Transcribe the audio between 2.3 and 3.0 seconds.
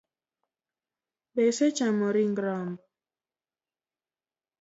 rombo?